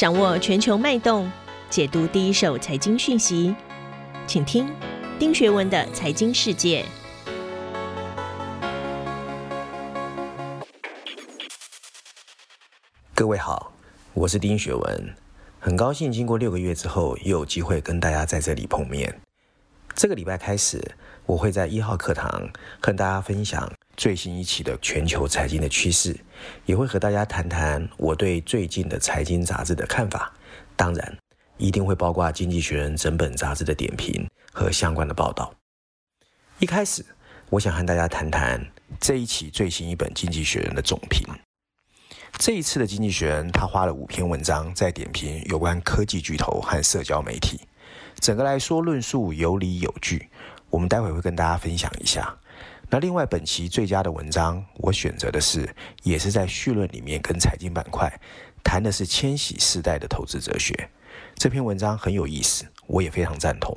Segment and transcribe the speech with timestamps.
[0.00, 1.30] 掌握全球脉动，
[1.68, 3.54] 解读第一手财经讯息，
[4.26, 4.66] 请听
[5.18, 6.82] 丁学文的财经世界。
[13.14, 13.74] 各位好，
[14.14, 15.14] 我是丁学文，
[15.58, 19.20] 很高兴经过六个月之后，又有机会跟大家在这里碰面。
[19.94, 20.82] 这个礼拜开始，
[21.26, 22.48] 我会在一号课堂
[22.80, 23.70] 和大家分享
[24.00, 26.18] 最新一期的全球财经的趋势，
[26.64, 30.32] 也会和大家谈谈我对最近的财经杂志的看法。
[30.74, 31.18] 当然，
[31.58, 35.52] 一定会包括《经济学人》整本杂志的点评和相关的报道。
[36.60, 37.04] 一开始，
[37.50, 38.66] 我想和大家谈谈
[38.98, 41.22] 这一期最新一本《经济学人》的总评。
[42.38, 47.60] 这一次的《经济学人》他花了五篇文章在点评有关科技巨头和社交媒体。
[48.18, 50.30] 整个来说，论述有理有据，
[50.70, 52.34] 我们待会会跟大家分享一下。
[52.92, 55.72] 那另外，本期最佳的文章，我选择的是，
[56.02, 58.12] 也是在绪论里面跟财经板块
[58.64, 60.90] 谈的是千禧世代的投资哲学。
[61.36, 63.76] 这篇文章很有意思，我也非常赞同。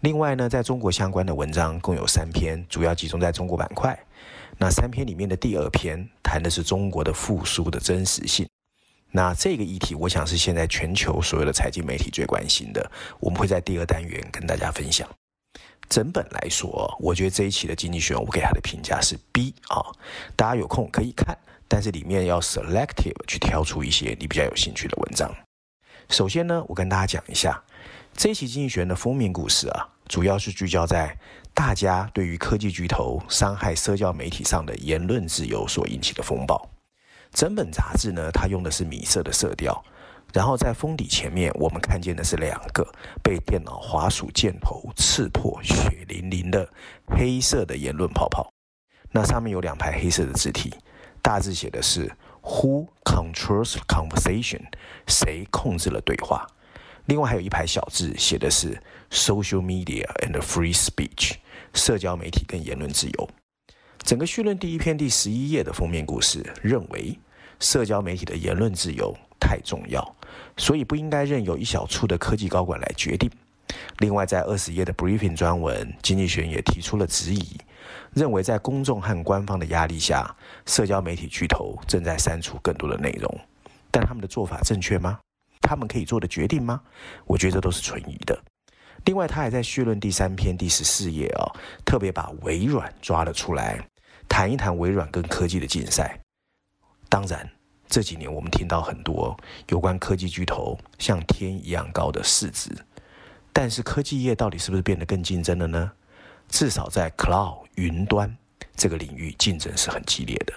[0.00, 3.96] 另外呢，在中国相关的文章共有三篇，主要集中在中国板块。
[4.58, 8.48] 那三篇里面的第二篇谈的是中国的复苏的真实性。
[9.12, 12.90] 那这个议题，我想是现在全球所有的财经媒体最关心的。
[13.20, 15.08] 我们会在第二单元跟大家分享。
[15.88, 19.82] 整本来说，我觉得这一期的《经济学人》，我给他的评价是 B 啊。
[20.34, 21.36] 大家有空可以看，
[21.68, 25.34] 但是里面要 selective 去挑出一些你比较有兴趣的文章。
[26.08, 27.62] 首先呢，我跟大家讲一下
[28.16, 31.16] 这一期《经济学人》的封面故事啊，主要是聚焦在
[31.52, 36.68] 大家对于科技巨头伤害社交媒体上的言论自由所引起的风暴。
[37.32, 39.84] 整本杂志呢，它用的是米色的色调，
[40.34, 42.84] 然后在封底前面，我们看见的是两个
[43.22, 46.68] 被电脑滑鼠箭头刺破、血淋淋的
[47.06, 48.52] 黑色的言论泡泡。
[49.12, 50.74] 那上面有两排黑色的字体，
[51.22, 52.10] 大字写的是
[52.42, 54.62] “Who controls conversation？”
[55.06, 56.44] 谁控制了对话？
[57.06, 61.34] 另外还有一排小字写的是 “Social media and free speech”，
[61.74, 63.30] 社交媒体跟言论自由。
[64.02, 67.16] 整个绪论第一篇第十一页的封面故事认为，
[67.60, 70.16] 社交媒体的言论自由太重要，
[70.56, 73.30] 所以不应该任由一小撮的科技高管来决定。
[73.98, 77.58] 另外，在二十页的 briefing 专文，经济学也提出了质疑，
[78.14, 80.34] 认为在公众和官方的压力下，
[80.64, 83.40] 社交媒体巨头正在删除更多的内容。
[83.90, 85.18] 但他们的做法正确吗？
[85.60, 86.80] 他们可以做的决定吗？
[87.26, 88.38] 我觉得都是存疑的。
[89.04, 91.44] 另外，他还在序论第三篇第十四页、哦，
[91.84, 93.78] 特别把微软抓了出来。
[94.28, 96.18] 谈一谈微软跟科技的竞赛。
[97.08, 97.48] 当然，
[97.94, 99.38] 这几年我们听到很多
[99.68, 102.68] 有关科技巨头像天一样高的市值，
[103.52, 105.92] 但是科技业到底是不是变得更竞争了呢？
[106.48, 108.36] 至少在 cloud 云端
[108.74, 110.52] 这个领域，竞争是很激烈的。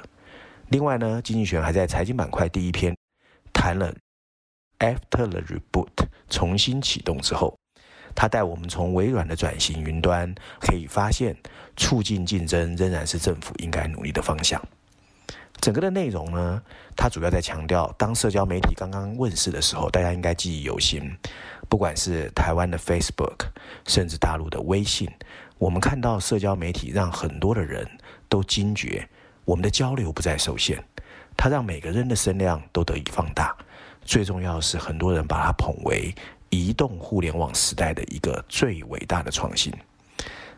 [0.69, 2.97] 另外呢，经济学还在财经板块第一篇
[3.53, 3.93] 谈了
[4.79, 7.55] After the reboot 重新启动之后。
[8.15, 11.37] 他带我们从微软的转型云端，可以发现，
[11.75, 14.59] 促进竞争仍然是政府应该努力的方向。
[15.59, 16.62] 整个的内容呢，
[16.95, 21.01] 它主要在强调，当社交媒体刚刚问世的时候，大家应该记忆犹新。
[21.69, 23.47] 不管是台湾的 Facebook，
[23.85, 25.09] 甚至大陆的微信，
[25.57, 27.85] 我们看到社交媒体让很多的人
[28.29, 29.07] 都惊觉，
[29.46, 30.81] 我们的交流不再受限，
[31.35, 33.56] 它让每个人的声量都得以放大。
[34.03, 36.13] 最重要的是，很多人把它捧为。
[36.50, 39.69] 移动互联网时代的一个最伟大的创新，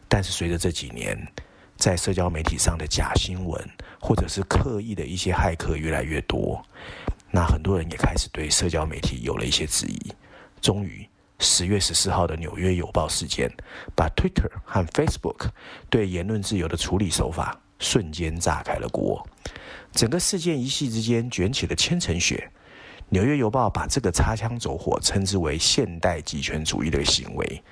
[0.08, 1.18] 但是随着这几年
[1.80, 3.70] 在社交媒体上的假新闻，
[4.02, 6.62] 或者是刻意的一些骇客越来越多，
[7.32, 10.14] 那很多人也开始对社交媒体有了一些质疑。
[10.60, 11.08] 终于，
[11.40, 13.50] 十月十四号的纽约邮报事件，
[13.96, 15.48] 把 Twitter 和 Facebook
[15.90, 19.26] 对言论自由的处理手法瞬间炸开了锅，
[19.94, 22.52] 整个事件一夕之间卷起了千层雪。
[23.08, 27.64] 纽约邮报把这个擦枪走火称之为现代极权主义的行为。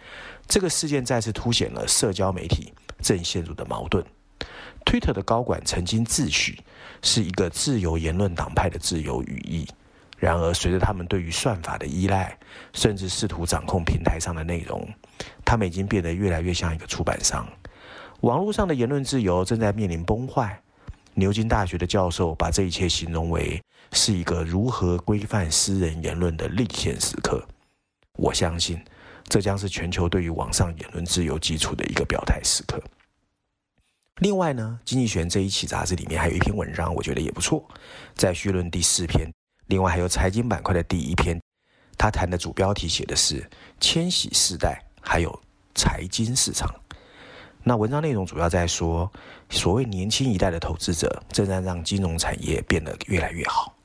[0.48, 4.04] 这个事件再次凸显了社交媒体正陷入的矛盾。
[4.86, 6.58] Twitter 的高管曾经自诩
[7.02, 9.68] 是一个自由言论党派的自由语义，
[10.18, 12.38] 然而随着他们对于算法的依赖，
[12.74, 14.88] 甚至试图掌控平台上的内容，
[15.44, 17.48] 他们已经变得越来越像一个出版商。
[18.22, 20.62] 网络上的言论自由正在面临崩坏。
[21.14, 23.60] 牛津大学的教授把这一切形容为
[23.92, 27.44] 是一个如何规范私人言论的历险时刻。
[28.14, 28.80] 我相信，
[29.28, 32.82] 这将是全球对于网上言论自由基础的一个表态时刻。
[34.20, 37.64] 另外呢，《经济学》这一期杂志里面还有一篇文章，我觉得也不错，
[38.16, 39.32] 在绪论第四篇。
[39.68, 41.40] 另外还有财经板块的第一篇，
[41.98, 43.48] 他谈的主标题写的是
[43.80, 45.40] “千禧世代”，还有
[45.76, 46.74] 财经市场。
[47.64, 49.12] 那文章内容主要在说，
[49.50, 53.77] 所谓年轻一代的投资者正在让金融产业变得越来越好。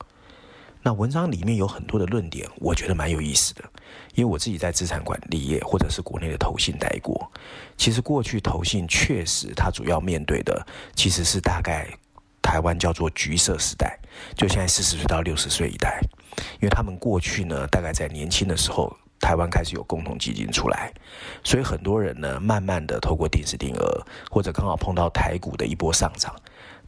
[0.85, 3.63] 那文章里面有很多的论点，我觉得蛮有意思的，
[4.15, 7.31] 因为我自己在资产管理业或者是国内的投信待过。
[7.77, 10.61] 其实过去投信确实它主要面对的
[10.93, 11.87] 其实是大概
[12.41, 13.97] 台湾叫做橘色时代，
[14.35, 16.01] 就现在四十岁到六十岁一代，
[16.55, 20.93] 因为他们过去呢大概在年轻的时候，台湾开始有共同基金出来，
[21.45, 26.35] 所以很多人呢慢慢的透过定时定额，或者刚好碰到台股的一波上涨，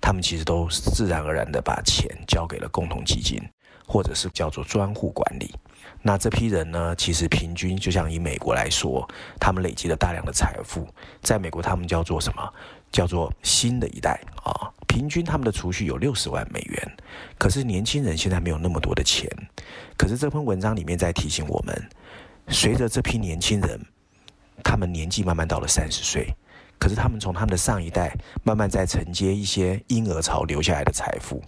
[0.02, 3.42] 他们其实都自然而然的把钱交给了共同基金。
[3.86, 5.54] 或者是叫做专户管理，
[6.02, 9.08] 那这批人呢，其实平均就像以美国来说，
[9.40, 10.88] 他们累积了大量的财富，
[11.22, 12.54] 在美国他们叫做什么？
[12.92, 16.98] 叫做新的一代啊，平均他们的储蓄有六十万美元。
[17.38, 19.30] 可是年轻人现在没有那么多的钱。
[19.98, 21.90] 可是这篇文章里面在提醒我们，
[22.48, 23.80] 随着这批年轻人，
[24.64, 26.34] 他们年纪慢慢到了三十岁。
[26.78, 31.42] 可是他们从他们的上一代慢慢在承接一些婴儿潮留下来的财富，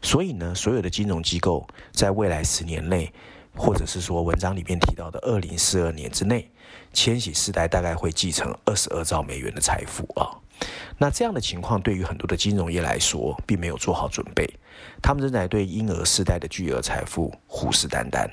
[0.00, 3.12] 所以呢，所有的金融机构在未来十年内，
[3.56, 6.50] 或者是说文章里面提到的二零四二年之内，
[6.92, 10.30] 千禧世代大概会继承二十二兆美元的财富啊。
[10.98, 14.48] 那这样的情况对于很多的金融业来说，并没有做好准备，
[15.02, 18.28] 他们正在对婴儿世代的巨额财富虎视眈眈。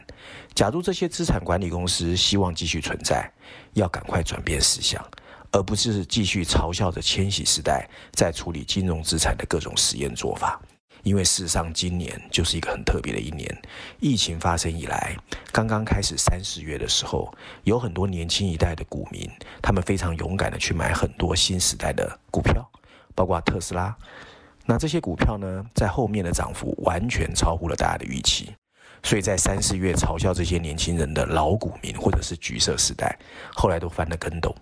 [0.54, 3.32] 假如这些资产管理公司希望继续存在，
[3.74, 5.04] 要赶快转变思想。
[5.52, 10.62] 而不是继续嘲笑着千禧世代在处理金融资产的各种实验做法，
[11.04, 13.56] 因为事实上今年就是一个很特别的一年。
[14.00, 15.16] 疫情发生以来，
[15.52, 19.30] 刚刚开始三四月的时候，有很多年轻一代的股民，
[19.62, 22.70] 他们非常勇敢的去买很多新时代的股票，
[23.16, 23.96] 包括特斯拉。
[24.66, 28.54] 那这些股票呢，在后面的涨幅完全超乎了大家的预期，
[29.02, 33.18] 所以在三四月嘲笑这些年轻人的老股民或者是橘色时代，
[33.56, 34.56] 后来都翻了跟斗。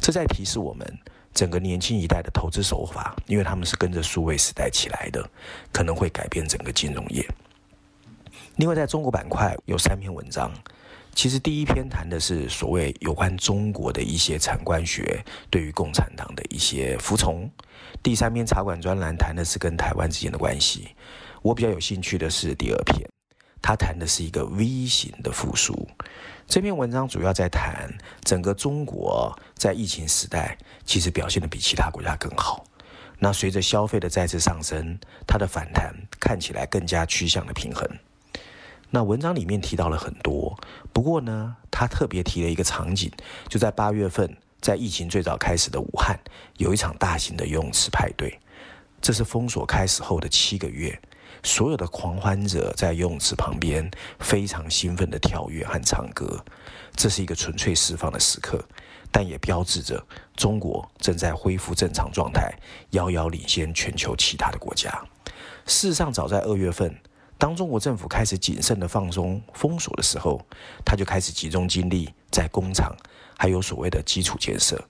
[0.00, 0.98] 这在提示我们，
[1.34, 5.28] 整个年轻一代的投资手法，因为他们是跟着数位时代起来的，
[5.72, 7.26] 可能会改变整个金融业。
[8.56, 10.52] 另外，在中国板块有三篇文章，
[11.14, 17.48] 其实第一篇谈的是所谓有关中国的一些产官学对于共产党的一些服从；
[18.02, 20.88] 第三篇茶馆专栏谈的是跟台湾之间的关系。
[21.40, 23.08] 我比较有兴趣的是第二篇。
[23.62, 25.88] 他谈的是一个 V 型的复苏。
[26.52, 27.90] 这篇文章主要在谈
[28.24, 30.54] 整个中国在疫情时代
[30.84, 32.62] 其实表现的比其他国家更好。
[33.18, 37.88] 那随着消费的再次上升，它的反弹看起来更加趋向了平衡。
[38.90, 40.54] 那文章里面提到了很多，
[40.92, 43.10] 不过呢，他特别提了一个场景，
[43.48, 46.20] 就在八月份，在疫情最早开始的武汉，
[46.58, 48.38] 有一场大型的游泳池派对。
[49.00, 51.00] 这是封锁开始后的七个月。
[51.42, 53.90] 所有的狂欢者在游泳池旁边
[54.20, 56.42] 非常兴奋地跳跃和唱歌，
[56.94, 58.64] 这是一个纯粹释放的时刻，
[59.10, 60.04] 但也标志着
[60.36, 62.52] 中国正在恢复正常状态，
[62.90, 64.90] 遥遥领先全球其他的国家。
[65.66, 66.96] 事实上，早在二月份，
[67.38, 70.40] 当中国政府开始谨慎地放松封锁的时候，
[70.84, 72.94] 他就开始集中精力在工厂，
[73.36, 74.80] 还有所谓的基础建设。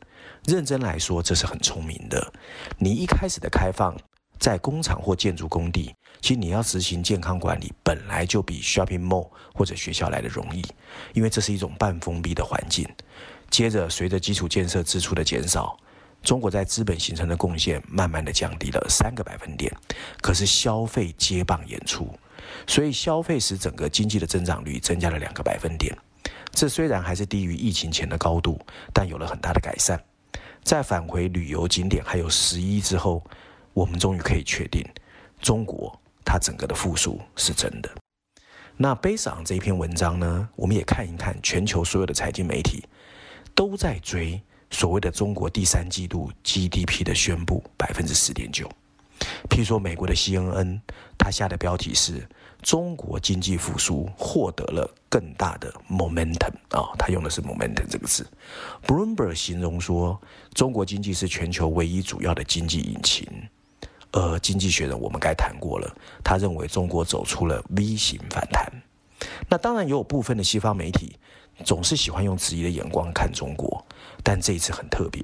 [0.45, 2.33] 认真来说，这是很聪明的。
[2.79, 3.97] 你一开始的开放。
[4.43, 10.61] 在工厂或建筑工地，其实你要执行健康管理，本来就比 shopping mall 或者学校来的容易，
[11.13, 12.85] 因为这是一种半封闭的环境。
[13.49, 15.79] 接着，随着基础建设支出的减少，
[16.25, 19.73] 中国在资本形成的贡献慢慢的降低了三个百分点，
[20.21, 22.13] 可是消费接棒演出，
[22.67, 25.97] 所以消费使整个经济的增长率增加了两个百分点。
[26.51, 28.61] 这虽然还是低于疫情前的高度，
[28.93, 30.03] 但有了很大的改善。
[30.65, 33.23] 在返回旅游景点还有十一之后。
[33.73, 34.85] 我们终于可以确定，
[35.41, 37.91] 中国它整个的复苏是真的。
[38.77, 42.85] 那悲伤这一篇文章呢，我们也看一看全球所有的财经媒体
[43.55, 48.69] 都在追所谓的中国第三季度 GDP 的宣布百分之十点九。
[49.49, 50.81] 譬如说美国的 CNN，
[51.17, 52.27] 它下的标题是
[52.61, 58.27] “中国经济复苏获得了更大的 momentum” 啊、哦，它用的是 momentum 这个字。
[58.85, 60.21] Bloomberg 形容说，
[60.55, 63.25] 中国经济是全球唯一主要的经济引擎。
[64.13, 68.71] 而经济学人我们该谈过了，他认为中国走出了 V 型反弹。
[69.49, 71.17] 那当然也有部分的西方媒体
[71.65, 73.85] 总是喜欢用质疑的眼光看中国，
[74.23, 75.23] 但这一次很特别，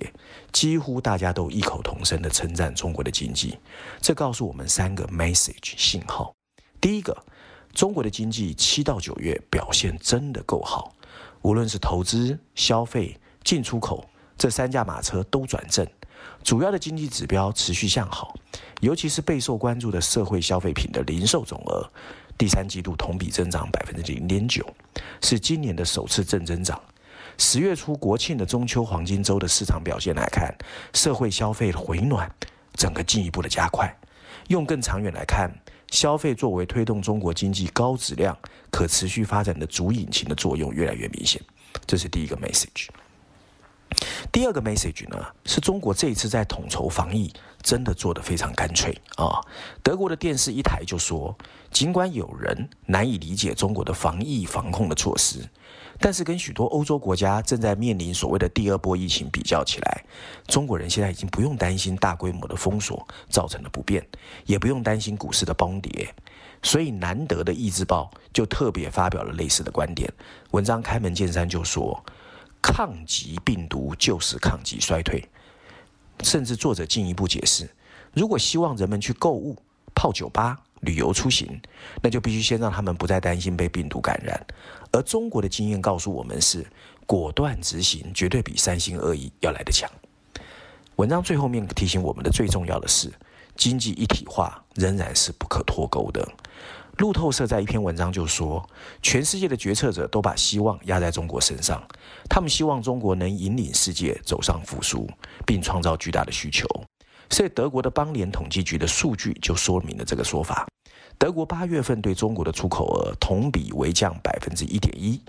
[0.52, 3.58] 几乎大家都异口同声地称赞中国的经济。
[4.00, 6.32] 这告诉我们三个 message 信号：
[6.80, 7.16] 第一个，
[7.72, 10.94] 中国的经济七到九月表现真的够好，
[11.42, 15.84] 无论是投资、消费、进出口这三驾马车都转正。
[16.42, 18.34] 主要的经济指标持续向好，
[18.80, 21.86] 尤其是备受关注的社会消费品的零售总额，
[22.38, 24.66] 第三季度同比增长百分之零点九，
[25.20, 26.80] 是今年的首次正增长。
[27.36, 30.52] 十月初国庆的中秋黄金周的市场表现来看，
[30.92, 32.28] 社会消费回暖，
[32.74, 33.94] 整个进一步的加快。
[34.48, 35.52] 用更长远来看，
[35.90, 38.36] 消费作为推动中国经济高质量、
[38.70, 41.40] 可持续发展的主引擎的作用越来越明显。
[41.86, 42.88] 这是第一个 message。
[44.30, 47.32] 第二个 message 呢，是中国这一次在统筹防疫
[47.62, 49.40] 真的做得非常干脆啊！
[49.82, 51.36] 德国的电视一台就说，
[51.70, 55.48] 尽管有人难以理解中国的防疫防控的措施，
[55.98, 60.04] 但是跟许多欧洲国家正在面临所谓的第二波疫情比较起来，
[60.46, 64.06] 中国人现在已经不用担心大规模的封锁造成的不便，
[64.46, 66.14] 也不用担心股市的崩跌。
[66.62, 70.12] 所以，难得的《意志报》就特别发表了类似的观点，
[70.50, 72.04] 文章开门见山就说。
[72.60, 75.24] 抗击病毒就是抗击衰退，
[76.22, 77.68] 甚至作者进一步解释：
[78.12, 79.56] 如果希望人们去购物、
[79.94, 81.60] 泡酒吧、旅游出行，
[82.02, 84.46] 那就必须先让他们不再担心被病毒感染。
[84.92, 86.66] 而中国的经验告诉我们是，
[87.06, 89.90] 果断执行绝对比三心二意要来得强。
[90.96, 93.12] 文章最后面提醒我们的最重要的是，
[93.56, 96.26] 经济一体化仍然是不可脱钩的。
[96.98, 98.68] 路透社在一篇文章就说，
[99.00, 101.80] 全世界的决策者都把希望压在中国身上，
[102.28, 105.08] 他们希望中国能引领世界走上复苏，
[105.46, 106.66] 并创造巨大的需求。
[107.30, 110.66] 所以，德国的邦联统计局的数据就说明了这个说法。
[111.18, 115.20] 德国八月份对中国的出口额同比微降百分之一点一，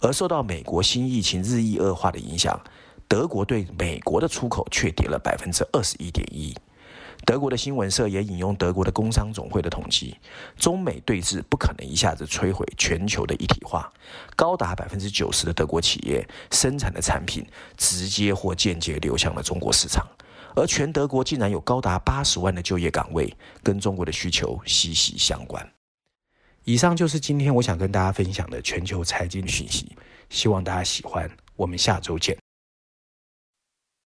[0.00, 2.58] 而受到美国新疫情日益恶化的影响，
[3.06, 6.56] 德国对美国的出口却跌了百分之二十一点一。
[7.28, 10.16] 德国的新闻社也引用德国的工商总会的统计，
[10.56, 13.92] 中美对峙不可能一下子摧毁全球的一体化。
[14.34, 20.06] 高达百分之九十的德国企业生产的产品直接或间接流向了中国市场，
[20.56, 23.30] 而全德国竟然有高达八十万的就业岗位
[23.62, 25.70] 跟中国的需求息息相关。
[26.64, 29.94] 以上就是今天我想跟大家分享的全球财经讯息，
[30.30, 31.30] 希望大家喜欢。
[31.56, 32.47] 我们下周见。